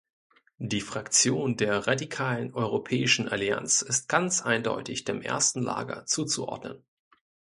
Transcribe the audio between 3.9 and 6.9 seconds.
ganz eindeutig dem ersten Lager zuzuordnen.